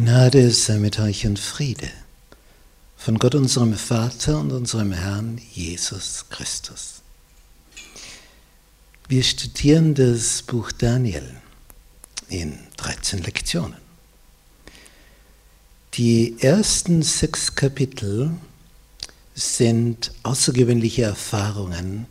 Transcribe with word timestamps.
Gnade 0.00 0.50
sei 0.50 0.78
mit 0.78 0.98
euch 0.98 1.26
und 1.26 1.38
Friede 1.38 1.90
von 2.96 3.18
Gott 3.18 3.34
unserem 3.34 3.74
Vater 3.74 4.40
und 4.40 4.50
unserem 4.50 4.92
Herrn 4.92 5.38
Jesus 5.52 6.24
Christus. 6.30 7.02
Wir 9.08 9.22
studieren 9.22 9.94
das 9.94 10.40
Buch 10.40 10.72
Daniel 10.72 11.36
in 12.30 12.58
13 12.78 13.24
Lektionen. 13.24 13.76
Die 15.92 16.34
ersten 16.40 17.02
sechs 17.02 17.54
Kapitel 17.54 18.30
sind 19.34 20.12
außergewöhnliche 20.22 21.02
Erfahrungen, 21.02 22.06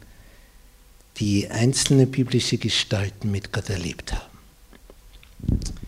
die 1.17 1.49
einzelne 1.49 2.05
biblische 2.05 2.59
Gestalten 2.59 3.31
mit 3.31 3.51
Gott 3.51 3.71
erlebt 3.71 4.13
haben. 4.13 5.78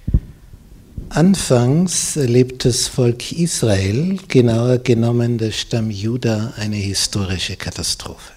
Anfangs 1.13 2.15
erlebt 2.15 2.63
das 2.63 2.87
Volk 2.87 3.33
Israel, 3.33 4.17
genauer 4.29 4.77
genommen 4.77 5.37
der 5.37 5.51
Stamm 5.51 5.91
Juda, 5.91 6.53
eine 6.55 6.77
historische 6.77 7.57
Katastrophe. 7.57 8.31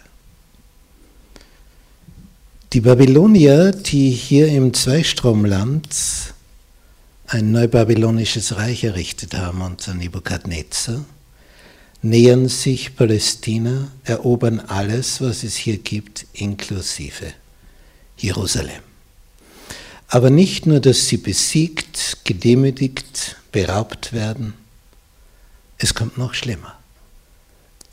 Die 2.72 2.80
Babylonier, 2.80 3.70
die 3.70 4.10
hier 4.10 4.48
im 4.48 4.74
Zweistromland 4.74 5.86
ein 7.28 7.52
neubabylonisches 7.52 8.56
Reich 8.56 8.82
errichtet 8.82 9.34
haben 9.34 9.60
unter 9.60 9.94
Nebukadnezar, 9.94 11.04
nähern 12.02 12.48
sich 12.48 12.96
Palästina, 12.96 13.86
erobern 14.02 14.58
alles, 14.58 15.20
was 15.20 15.44
es 15.44 15.54
hier 15.54 15.78
gibt, 15.78 16.26
inklusive 16.32 17.34
Jerusalem. 18.18 18.93
Aber 20.14 20.30
nicht 20.30 20.64
nur, 20.66 20.78
dass 20.78 21.08
sie 21.08 21.16
besiegt, 21.16 22.18
gedemütigt, 22.22 23.34
beraubt 23.50 24.12
werden, 24.12 24.54
es 25.76 25.92
kommt 25.92 26.18
noch 26.18 26.34
schlimmer. 26.34 26.78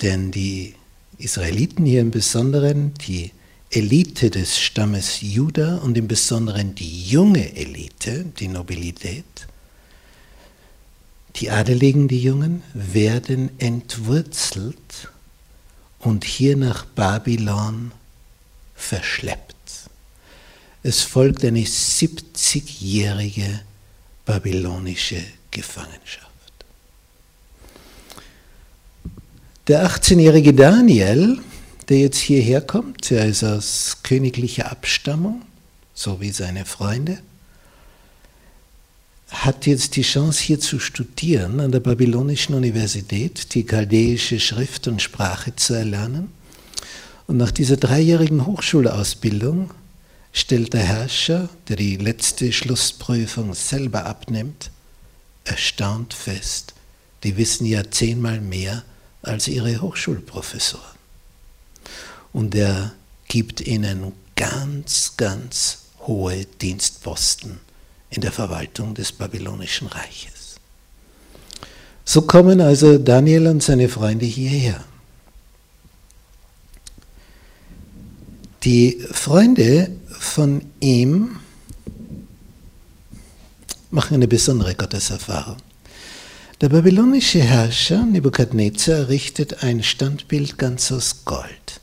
Denn 0.04 0.30
die 0.30 0.76
Israeliten 1.18 1.84
hier 1.84 2.00
im 2.02 2.12
Besonderen, 2.12 2.94
die 3.08 3.31
Elite 3.72 4.30
des 4.30 4.59
Stammes 4.59 5.22
Juda 5.22 5.78
und 5.78 5.98
im 5.98 6.08
Besonderen 6.08 6.76
die 6.76 7.06
junge 7.06 7.56
Elite, 7.56 8.26
die 8.40 8.50
Nobilität, 8.50 9.48
die 11.38 11.50
Adeligen, 11.50 12.08
die 12.08 12.22
Jungen, 12.22 12.62
werden 12.76 13.50
entwurzelt 13.58 15.09
und 15.98 16.24
hier 16.24 16.56
nach 16.56 16.86
Babylon 16.86 17.92
verschleppt. 18.76 19.61
Es 20.84 21.02
folgt 21.02 21.46
eine 21.46 21.62
70-jährige 21.62 23.62
babylonische 24.26 25.22
Gefangenschaft. 25.52 26.28
Der 29.68 29.88
18-jährige 29.88 30.54
Daniel, 30.54 31.38
der 31.88 32.00
jetzt 32.00 32.18
hierher 32.18 32.62
kommt, 32.62 33.12
der 33.12 33.28
ist 33.28 33.44
aus 33.44 33.98
königlicher 34.02 34.72
Abstammung, 34.72 35.44
so 35.94 36.20
wie 36.20 36.32
seine 36.32 36.66
Freunde, 36.66 37.20
hat 39.30 39.68
jetzt 39.68 39.96
die 39.96 40.02
Chance 40.02 40.42
hier 40.42 40.59
zu 40.59 40.80
studieren 40.80 41.59
an 41.59 41.72
der 41.72 41.80
Babylonischen 41.80 42.56
Universität, 42.56 43.54
die 43.54 43.66
chaldäische 43.66 44.40
Schrift 44.40 44.88
und 44.88 45.02
Sprache 45.02 45.56
zu 45.56 45.76
erlernen. 45.76 46.32
Und 47.28 47.38
nach 47.38 47.52
dieser 47.52 47.78
dreijährigen 47.78 48.48
Hochschulausbildung 48.48 49.70
stellt 50.34 50.74
der 50.74 50.84
Herrscher, 50.84 51.50
der 51.68 51.76
die 51.76 51.98
letzte 51.98 52.52
Schlussprüfung 52.52 53.54
selber 53.54 54.06
abnimmt, 54.06 54.72
erstaunt 55.44 56.14
fest, 56.14 56.74
die 57.24 57.38
wissen 57.38 57.66
ja 57.66 57.90
zehnmal 57.90 58.42
mehr 58.42 58.84
als 59.22 59.48
ihre 59.48 59.82
Hochschulprofessoren. 59.82 60.98
Und 62.34 62.56
er 62.56 62.94
gibt 63.28 63.62
ihnen 63.62 64.14
ganz, 64.36 65.14
ganz 65.18 65.80
hohe 66.08 66.46
Dienstposten 66.46 67.59
in 68.09 68.22
der 68.22 68.31
Verwaltung 68.31 68.94
des 68.94 69.12
babylonischen 69.12 69.88
Reiches. 69.88 70.56
So 72.03 72.24
kommen 72.24 72.59
also 72.59 72.98
Daniel 72.98 73.48
und 73.48 73.63
seine 73.63 73.88
Freunde 73.88 74.25
hierher. 74.25 74.84
Die 78.64 79.04
Freunde 79.12 79.90
von 80.20 80.62
ihm 80.80 81.40
machen 83.90 84.14
eine 84.14 84.28
besondere 84.28 84.76
Gotteserfahrung. 84.76 85.58
Der 86.62 86.70
babylonische 86.70 87.40
Herrscher 87.42 88.06
Nebukadnezar 88.06 88.98
errichtet 88.98 89.64
ein 89.64 89.82
Standbild 89.82 90.60
ganz 90.60 90.92
aus 90.92 91.26
Gold 91.26 91.82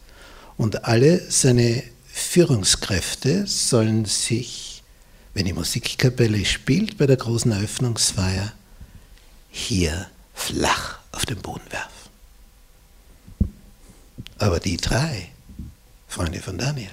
und 0.56 0.84
alle 0.84 1.21
seine 1.28 1.83
Führungskräfte 2.06 3.49
sollen 3.49 4.05
sich, 4.05 4.84
wenn 5.34 5.47
die 5.47 5.55
Musikkapelle 5.55 6.45
spielt, 6.45 6.97
bei 6.97 7.06
der 7.06 7.16
großen 7.16 7.50
Eröffnungsfeier 7.50 8.53
hier 9.50 10.06
flach 10.33 11.00
auf 11.10 11.27
den 11.27 11.39
Boden 11.39 11.72
werfen. 11.72 13.50
Aber 14.39 14.60
die 14.60 14.77
drei 14.77 15.33
Freunde 16.08 16.41
von 16.41 16.58
Daniel, 16.58 16.91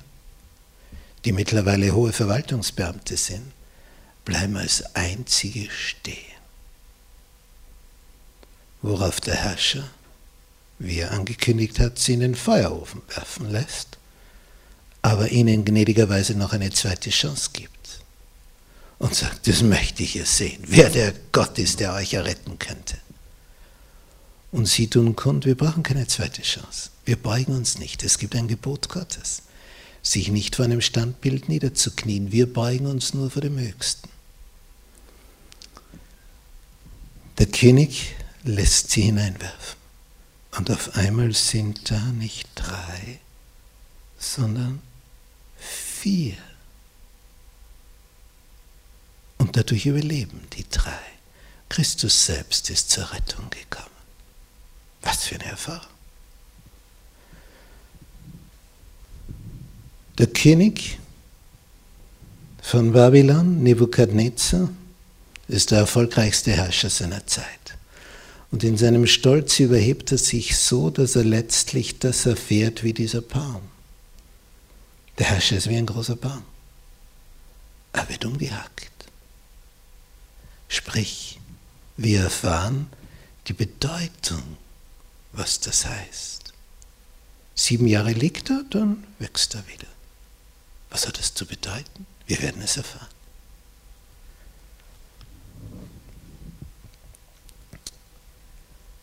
die 1.23 1.31
mittlerweile 1.31 1.93
hohe 1.93 2.13
Verwaltungsbeamte 2.13 3.17
sind, 3.17 3.51
bleiben 4.25 4.57
als 4.57 4.95
einzige 4.95 5.69
stehen. 5.71 6.35
Worauf 8.81 9.21
der 9.21 9.35
Herrscher, 9.35 9.89
wie 10.77 10.99
er 10.99 11.11
angekündigt 11.11 11.79
hat, 11.79 11.97
sie 11.97 12.13
in 12.13 12.19
den 12.19 12.35
Feuerofen 12.35 13.01
werfen 13.07 13.49
lässt, 13.49 13.97
aber 15.01 15.29
ihnen 15.29 15.65
gnädigerweise 15.65 16.35
noch 16.35 16.53
eine 16.53 16.71
zweite 16.71 17.09
Chance 17.09 17.51
gibt. 17.53 17.71
Und 18.97 19.13
sagt, 19.13 19.47
das 19.47 19.61
möchte 19.61 20.03
ich 20.03 20.15
ja 20.15 20.25
sehen, 20.25 20.63
wer 20.67 20.89
der 20.89 21.13
Gott 21.31 21.59
ist, 21.59 21.79
der 21.79 21.93
euch 21.93 22.13
erretten 22.13 22.57
könnte. 22.59 22.97
Und 24.55 24.67
sie 24.67 24.87
tun 24.87 25.15
kund, 25.15 25.45
wir 25.45 25.55
brauchen 25.55 25.83
keine 25.83 26.07
zweite 26.07 26.41
Chance. 26.41 26.89
Wir 27.03 27.17
beugen 27.17 27.55
uns 27.55 27.77
nicht. 27.77 28.03
Es 28.03 28.17
gibt 28.17 28.35
ein 28.35 28.47
Gebot 28.47 28.87
Gottes 28.89 29.41
sich 30.07 30.29
nicht 30.29 30.55
vor 30.55 30.65
einem 30.65 30.81
Standbild 30.81 31.49
niederzuknien. 31.49 32.31
Wir 32.31 32.51
beugen 32.51 32.85
uns 32.85 33.13
nur 33.13 33.31
vor 33.31 33.41
dem 33.41 33.57
Höchsten. 33.57 34.07
Der 37.37 37.47
König 37.47 38.15
lässt 38.43 38.91
sie 38.91 39.01
hineinwerfen. 39.01 39.79
Und 40.57 40.71
auf 40.71 40.95
einmal 40.95 41.33
sind 41.33 41.91
da 41.91 41.99
nicht 41.99 42.47
drei, 42.55 43.19
sondern 44.17 44.81
vier. 45.57 46.37
Und 49.37 49.57
dadurch 49.57 49.85
überleben 49.85 50.47
die 50.53 50.65
drei. 50.69 50.99
Christus 51.67 52.25
selbst 52.25 52.69
ist 52.69 52.89
zur 52.91 53.11
Rettung 53.11 53.49
gekommen. 53.49 53.94
Was 55.05 55.25
für 55.25 55.35
eine 55.35 55.45
Erfahrung. 55.45 55.87
Der 60.17 60.27
König 60.27 60.99
von 62.61 62.91
Babylon, 62.91 63.63
Nebukadnezar, 63.63 64.69
ist 65.47 65.71
der 65.71 65.79
erfolgreichste 65.79 66.51
Herrscher 66.51 66.89
seiner 66.89 67.25
Zeit. 67.27 67.77
Und 68.51 68.63
in 68.63 68.77
seinem 68.77 69.05
Stolz 69.05 69.59
überhebt 69.59 70.11
er 70.11 70.17
sich 70.17 70.57
so, 70.57 70.89
dass 70.89 71.15
er 71.15 71.23
letztlich 71.23 71.99
das 71.99 72.25
erfährt 72.25 72.83
wie 72.83 72.93
dieser 72.93 73.21
Baum. 73.21 73.61
Der 75.19 75.27
Herrscher 75.27 75.57
ist 75.57 75.69
wie 75.69 75.77
ein 75.77 75.85
großer 75.85 76.15
Baum. 76.15 76.43
Er 77.93 78.09
wird 78.09 78.25
umgehackt. 78.25 78.91
Sprich, 80.67 81.39
wir 81.97 82.21
erfahren 82.21 82.87
die 83.47 83.53
Bedeutung, 83.53 84.57
was 85.37 85.59
das 85.59 85.85
heißt. 85.85 86.53
Sieben 87.55 87.87
Jahre 87.87 88.11
liegt 88.11 88.49
er, 88.49 88.63
dann 88.69 89.03
wächst 89.19 89.55
er 89.55 89.67
wieder. 89.67 89.87
Was 90.89 91.07
hat 91.07 91.19
es 91.19 91.33
zu 91.33 91.45
bedeuten? 91.45 92.05
Wir 92.27 92.41
werden 92.41 92.61
es 92.61 92.77
erfahren. 92.77 93.07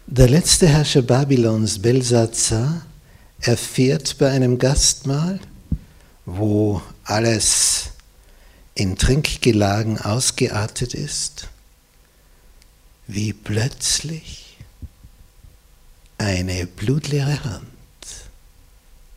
Der 0.06 0.28
letzte 0.28 0.68
Herrscher 0.68 1.00
Babylons, 1.00 1.80
Belsazar, 1.80 2.84
erfährt 3.40 4.18
bei 4.18 4.30
einem 4.30 4.58
Gastmahl, 4.58 5.40
wo 6.26 6.82
alles 7.04 7.90
in 8.74 8.96
Trinkgelagen 8.96 9.98
ausgeartet 9.98 10.94
ist, 10.94 11.48
wie 13.06 13.32
plötzlich 13.32 14.41
eine 16.22 16.66
blutleere 16.66 17.44
Hand 17.44 17.66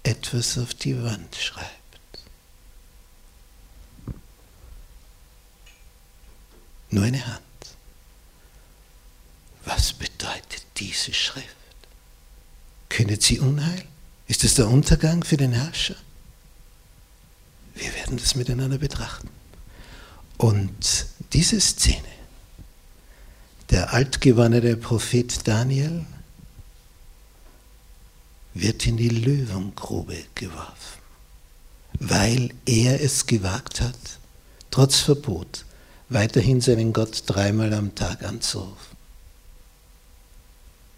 etwas 0.03 0.57
auf 0.57 0.73
die 0.73 1.01
Wand 1.03 1.35
schreibt. 1.35 1.69
Nur 6.89 7.03
eine 7.05 7.25
Hand. 7.25 7.41
diese 10.77 11.13
Schrift? 11.13 11.47
Kündet 12.89 13.21
sie 13.23 13.39
Unheil? 13.39 13.85
Ist 14.27 14.43
es 14.43 14.55
der 14.55 14.67
Untergang 14.67 15.23
für 15.23 15.37
den 15.37 15.53
Herrscher? 15.53 15.95
Wir 17.75 17.93
werden 17.93 18.17
das 18.17 18.35
miteinander 18.35 18.77
betrachten. 18.77 19.29
Und 20.37 21.05
diese 21.33 21.59
Szene, 21.59 22.01
der 23.69 23.93
altgewonnene 23.93 24.77
Prophet 24.77 25.47
Daniel 25.47 26.05
wird 28.55 28.87
in 28.87 28.97
die 28.97 29.09
Löwengrube 29.09 30.25
geworfen, 30.33 31.01
weil 31.99 32.53
er 32.65 33.01
es 33.01 33.27
gewagt 33.27 33.81
hat, 33.81 33.99
trotz 34.71 34.99
Verbot, 34.99 35.65
weiterhin 36.09 36.61
seinen 36.61 36.93
Gott 36.93 37.23
dreimal 37.27 37.73
am 37.73 37.93
Tag 37.95 38.23
anzurufen. 38.23 38.95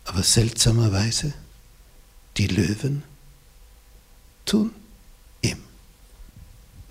Aber 0.06 0.24
seltsamerweise, 0.24 1.34
die 2.38 2.48
Löwen 2.48 3.04
tun 4.46 4.74
ihm 5.42 5.62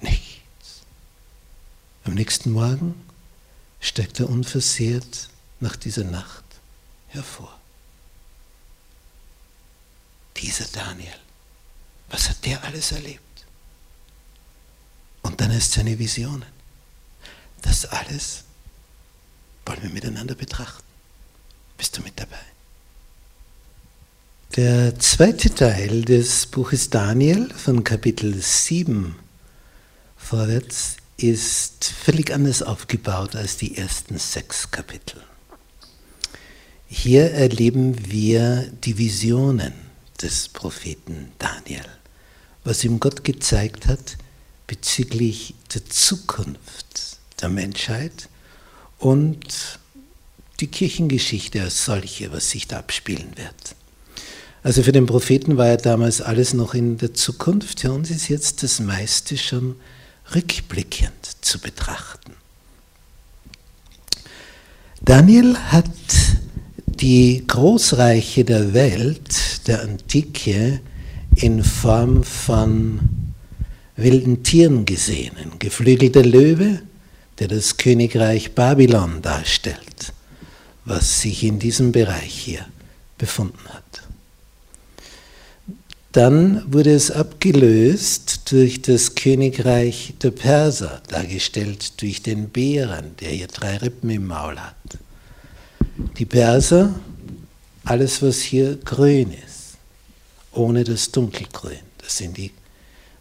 nichts. 0.00 0.82
Am 2.04 2.14
nächsten 2.14 2.50
Morgen 2.50 2.94
steigt 3.80 4.19
er 4.19 4.28
unversehrt 4.28 5.28
nach 5.60 5.76
dieser 5.76 6.04
Nacht 6.04 6.44
hervor. 7.08 7.56
Dieser 10.46 10.66
Daniel, 10.66 11.19
was 12.08 12.31
hat 12.31 12.44
der 12.44 12.62
alles 12.62 12.93
erlebt? 12.93 13.20
Und 15.22 15.40
dann 15.40 15.50
erst 15.50 15.72
seine 15.72 15.98
Visionen. 15.98 16.46
Das 17.62 17.84
alles 17.84 18.44
wollen 19.64 19.82
wir 19.82 19.90
miteinander 19.90 20.37
betrachten. 20.37 20.84
Bist 21.76 21.98
du 21.98 22.02
mit 22.02 22.12
dabei? 22.20 22.38
Der 24.54 24.96
zweite 25.00 25.52
Teil 25.52 26.02
des 26.02 26.46
Buches 26.46 26.90
Daniel 26.90 27.52
von 27.52 27.82
Kapitel 27.82 28.40
7 28.40 29.16
vorwärts 30.16 30.96
ist 31.16 31.87
völlig 31.87 32.32
anders 32.32 32.62
aufgebaut 32.62 33.34
als 33.34 33.56
die 33.56 33.76
ersten 33.76 34.16
sechs 34.16 34.70
Kapitel. 34.70 35.20
Hier 36.87 37.32
erleben 37.32 38.12
wir 38.12 38.70
die 38.84 38.96
Visionen 38.96 39.85
des 40.22 40.48
Propheten 40.48 41.32
Daniel, 41.38 41.86
was 42.64 42.84
ihm 42.84 43.00
Gott 43.00 43.24
gezeigt 43.24 43.86
hat 43.86 44.16
bezüglich 44.66 45.54
der 45.74 45.84
Zukunft 45.86 47.18
der 47.40 47.48
Menschheit 47.48 48.28
und 48.98 49.78
die 50.60 50.66
Kirchengeschichte 50.66 51.62
als 51.62 51.84
solche, 51.84 52.32
was 52.32 52.50
sich 52.50 52.66
da 52.66 52.78
abspielen 52.78 53.36
wird. 53.36 53.76
Also 54.62 54.82
für 54.82 54.92
den 54.92 55.06
Propheten 55.06 55.56
war 55.58 55.68
ja 55.68 55.76
damals 55.76 56.20
alles 56.20 56.54
noch 56.54 56.74
in 56.74 56.98
der 56.98 57.14
Zukunft, 57.14 57.80
für 57.80 57.92
uns 57.92 58.10
ist 58.10 58.28
jetzt 58.28 58.62
das 58.62 58.80
meiste 58.80 59.36
schon 59.36 59.76
rückblickend 60.34 61.44
zu 61.44 61.60
betrachten. 61.60 62.32
Daniel 65.02 65.56
hat 65.56 65.86
die 67.00 67.44
Großreiche 67.46 68.44
der 68.44 68.72
Welt, 68.72 69.66
der 69.66 69.82
Antike, 69.82 70.81
in 71.34 71.62
Form 71.62 72.25
von 72.25 73.00
wilden 73.96 74.43
Tieren 74.43 74.84
gesehen. 74.84 75.37
Ein 75.37 75.58
geflügelter 75.58 76.25
Löwe, 76.25 76.81
der 77.38 77.48
das 77.48 77.76
Königreich 77.76 78.52
Babylon 78.52 79.20
darstellt, 79.22 80.12
was 80.84 81.20
sich 81.20 81.44
in 81.44 81.58
diesem 81.58 81.93
Bereich 81.93 82.32
hier 82.32 82.64
befunden 83.19 83.69
hat. 83.69 84.02
Dann 86.12 86.72
wurde 86.72 86.94
es 86.94 87.10
abgelöst 87.10 88.50
durch 88.50 88.81
das 88.81 89.14
Königreich 89.14 90.14
der 90.22 90.31
Perser, 90.31 91.02
dargestellt 91.08 92.00
durch 92.00 92.22
den 92.22 92.48
Bären, 92.48 93.14
der 93.20 93.28
hier 93.28 93.48
drei 93.48 93.76
Rippen 93.76 94.08
im 94.08 94.26
Maul 94.26 94.58
hat. 94.58 94.98
Die 95.96 96.26
Perser, 96.26 96.94
alles 97.84 98.20
was 98.22 98.40
hier 98.40 98.76
grün 98.76 99.32
ist, 99.32 99.78
ohne 100.52 100.84
das 100.84 101.10
Dunkelgrün, 101.10 101.78
das 101.98 102.19
sind 102.19 102.37
die 102.37 102.52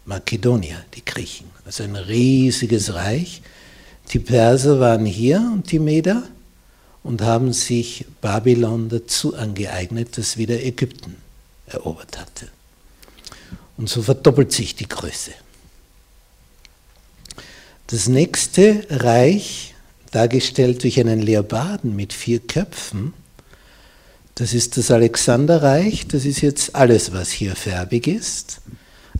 Makedonier, 0.04 0.84
die 0.94 1.04
Griechen. 1.04 1.50
Also 1.64 1.82
ein 1.84 1.96
riesiges 1.96 2.94
Reich. 2.94 3.42
Die 4.12 4.18
Perser 4.18 4.78
waren 4.78 5.06
hier 5.06 5.38
und 5.52 5.72
die 5.72 5.78
Meder 5.78 6.22
und 7.02 7.22
haben 7.22 7.52
sich 7.52 8.04
Babylon 8.20 8.88
dazu 8.88 9.34
angeeignet, 9.34 10.18
das 10.18 10.36
wieder 10.36 10.62
Ägypten 10.62 11.16
erobert 11.66 12.18
hatte. 12.18 12.48
Und 13.76 13.88
so 13.88 14.02
verdoppelt 14.02 14.52
sich 14.52 14.74
die 14.74 14.88
Größe. 14.88 15.32
Das 17.88 18.08
nächste 18.08 18.86
Reich 18.90 19.74
dargestellt 20.16 20.82
durch 20.82 20.98
einen 20.98 21.20
Leoparden 21.20 21.94
mit 21.94 22.14
vier 22.14 22.38
Köpfen. 22.38 23.12
Das 24.34 24.54
ist 24.54 24.78
das 24.78 24.90
Alexanderreich, 24.90 26.08
das 26.08 26.24
ist 26.24 26.40
jetzt 26.40 26.74
alles, 26.74 27.12
was 27.12 27.30
hier 27.30 27.54
färbig 27.54 28.06
ist. 28.06 28.62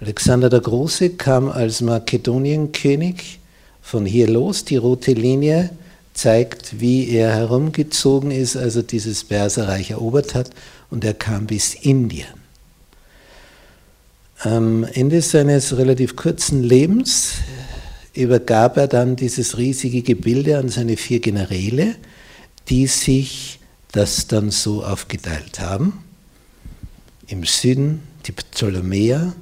Alexander 0.00 0.48
der 0.48 0.60
Große 0.60 1.10
kam 1.10 1.50
als 1.50 1.82
Makedonienkönig 1.82 3.40
von 3.82 4.06
hier 4.06 4.26
los. 4.26 4.64
Die 4.64 4.76
rote 4.76 5.12
Linie 5.12 5.68
zeigt, 6.14 6.80
wie 6.80 7.10
er 7.10 7.34
herumgezogen 7.34 8.30
ist, 8.30 8.56
als 8.56 8.76
er 8.76 8.82
dieses 8.82 9.22
Perserreich 9.24 9.90
erobert 9.90 10.34
hat, 10.34 10.48
und 10.90 11.04
er 11.04 11.12
kam 11.12 11.46
bis 11.46 11.74
Indien. 11.74 12.40
Am 14.38 14.84
Ende 14.84 15.20
seines 15.20 15.76
relativ 15.76 16.16
kurzen 16.16 16.62
Lebens 16.62 17.34
übergab 18.16 18.76
er 18.76 18.88
dann 18.88 19.16
dieses 19.16 19.58
riesige 19.58 20.02
Gebilde 20.02 20.58
an 20.58 20.68
seine 20.68 20.96
vier 20.96 21.20
Generäle, 21.20 21.96
die 22.68 22.86
sich 22.86 23.60
das 23.92 24.26
dann 24.26 24.50
so 24.50 24.84
aufgeteilt 24.84 25.60
haben. 25.60 26.04
Im 27.26 27.44
Süden 27.44 28.02
die 28.26 28.32
Ptolemäer, 28.32 29.34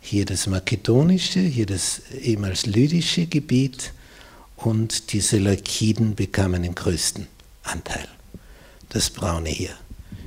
hier 0.00 0.24
das 0.24 0.46
makedonische, 0.46 1.40
hier 1.40 1.66
das 1.66 2.02
ehemals 2.20 2.66
lydische 2.66 3.26
Gebiet 3.26 3.92
und 4.56 5.12
die 5.12 5.20
Seleukiden 5.20 6.14
bekamen 6.14 6.62
den 6.62 6.74
größten 6.74 7.26
Anteil, 7.62 8.06
das 8.90 9.10
braune 9.10 9.48
hier. 9.48 9.74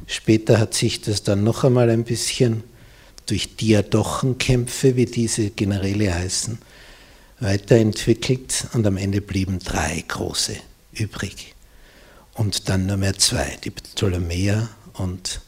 Später 0.07 0.59
hat 0.59 0.73
sich 0.73 1.01
das 1.01 1.23
dann 1.23 1.43
noch 1.43 1.63
einmal 1.63 1.89
ein 1.89 2.03
bisschen 2.03 2.63
durch 3.25 3.55
Diadochenkämpfe, 3.57 4.95
wie 4.95 5.05
diese 5.05 5.49
Generäle 5.49 6.13
heißen, 6.13 6.57
weiterentwickelt 7.39 8.67
und 8.73 8.85
am 8.87 8.97
Ende 8.97 9.21
blieben 9.21 9.59
drei 9.59 10.03
große 10.07 10.55
übrig. 10.93 11.53
Und 12.33 12.69
dann 12.69 12.85
nur 12.85 12.97
mehr 12.97 13.17
zwei, 13.17 13.57
die 13.63 13.71
Ptolemäer 13.71 14.69
und 14.93 15.41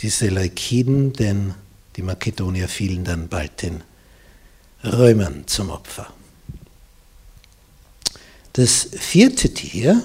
die 0.00 0.10
Seleukiden, 0.10 1.12
denn 1.12 1.54
die 1.96 2.02
Makedonier 2.02 2.68
fielen 2.68 3.04
dann 3.04 3.28
bald 3.28 3.62
den 3.62 3.82
Römern 4.84 5.44
zum 5.46 5.70
Opfer. 5.70 6.12
Das 8.52 8.88
vierte 8.92 9.52
Tier, 9.54 10.04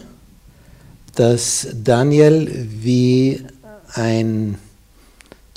das 1.16 1.68
Daniel 1.74 2.68
wie 2.70 3.46
ein 3.94 4.58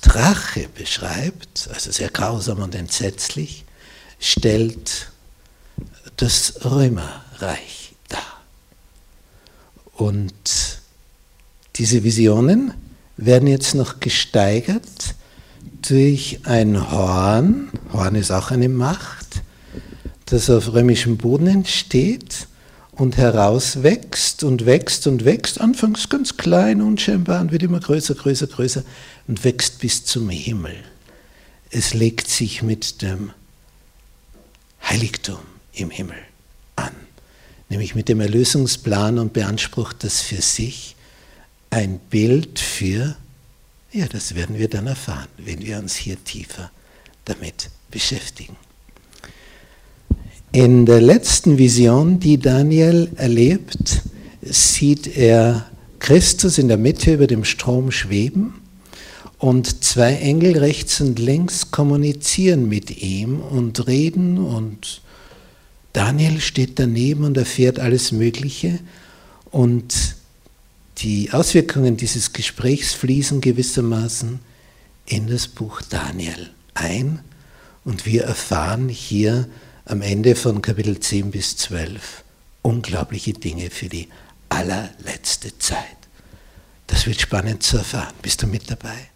Drache 0.00 0.68
beschreibt, 0.74 1.68
also 1.72 1.90
sehr 1.90 2.10
grausam 2.10 2.60
und 2.60 2.74
entsetzlich, 2.74 3.64
stellt 4.20 5.10
das 6.16 6.64
Römerreich 6.64 7.94
dar. 8.08 8.40
Und 9.94 10.32
diese 11.76 12.04
Visionen 12.04 12.72
werden 13.16 13.48
jetzt 13.48 13.74
noch 13.74 14.00
gesteigert 14.00 15.14
durch 15.82 16.40
ein 16.44 16.90
Horn, 16.90 17.70
Horn 17.92 18.14
ist 18.14 18.30
auch 18.30 18.50
eine 18.50 18.68
Macht, 18.68 19.42
das 20.26 20.50
auf 20.50 20.72
römischem 20.72 21.16
Boden 21.16 21.46
entsteht 21.46 22.48
und 22.92 23.16
herauswächst 23.16 24.42
und 24.42 24.66
wächst 24.66 25.06
und 25.06 25.24
wächst, 25.24 25.60
anfangs 25.60 26.08
ganz 26.08 26.36
klein, 26.36 26.82
unscheinbar 26.82 27.40
und 27.40 27.52
wird 27.52 27.62
immer 27.62 27.78
größer, 27.78 28.14
größer, 28.14 28.46
größer 28.46 28.82
und 29.28 29.44
wächst 29.44 29.78
bis 29.78 30.04
zum 30.04 30.30
Himmel. 30.30 30.76
Es 31.70 31.94
legt 31.94 32.28
sich 32.28 32.62
mit 32.62 33.02
dem 33.02 33.32
Heiligtum 34.82 35.38
im 35.76 35.90
Himmel 35.90 36.16
an, 36.74 36.92
nämlich 37.68 37.94
mit 37.94 38.08
dem 38.08 38.20
Erlösungsplan 38.20 39.18
und 39.18 39.32
beansprucht 39.32 40.02
das 40.04 40.20
für 40.20 40.42
sich 40.42 40.96
ein 41.70 41.98
Bild 41.98 42.58
für, 42.58 43.16
ja, 43.92 44.06
das 44.06 44.34
werden 44.34 44.58
wir 44.58 44.68
dann 44.68 44.86
erfahren, 44.86 45.28
wenn 45.38 45.64
wir 45.64 45.78
uns 45.78 45.94
hier 45.94 46.22
tiefer 46.24 46.70
damit 47.24 47.70
beschäftigen. 47.90 48.56
In 50.52 50.86
der 50.86 51.02
letzten 51.02 51.58
Vision, 51.58 52.18
die 52.18 52.38
Daniel 52.38 53.10
erlebt, 53.16 54.02
sieht 54.42 55.06
er 55.16 55.66
Christus 55.98 56.58
in 56.58 56.68
der 56.68 56.76
Mitte 56.76 57.14
über 57.14 57.26
dem 57.26 57.44
Strom 57.44 57.90
schweben 57.90 58.54
und 59.38 59.84
zwei 59.84 60.14
Engel 60.14 60.56
rechts 60.56 61.00
und 61.00 61.18
links 61.18 61.70
kommunizieren 61.70 62.68
mit 62.68 63.02
ihm 63.02 63.40
und 63.40 63.86
reden 63.86 64.38
und 64.38 65.02
Daniel 65.96 66.42
steht 66.42 66.78
daneben 66.78 67.24
und 67.24 67.38
erfährt 67.38 67.78
alles 67.78 68.12
Mögliche 68.12 68.80
und 69.50 70.14
die 70.98 71.32
Auswirkungen 71.32 71.96
dieses 71.96 72.34
Gesprächs 72.34 72.92
fließen 72.92 73.40
gewissermaßen 73.40 74.40
in 75.06 75.26
das 75.26 75.48
Buch 75.48 75.80
Daniel 75.80 76.50
ein 76.74 77.20
und 77.82 78.04
wir 78.04 78.24
erfahren 78.24 78.90
hier 78.90 79.48
am 79.86 80.02
Ende 80.02 80.36
von 80.36 80.60
Kapitel 80.60 81.00
10 81.00 81.30
bis 81.30 81.56
12 81.56 82.24
unglaubliche 82.60 83.32
Dinge 83.32 83.70
für 83.70 83.88
die 83.88 84.08
allerletzte 84.50 85.58
Zeit. 85.58 85.96
Das 86.88 87.06
wird 87.06 87.22
spannend 87.22 87.62
zu 87.62 87.78
erfahren. 87.78 88.12
Bist 88.20 88.42
du 88.42 88.46
mit 88.46 88.70
dabei? 88.70 89.08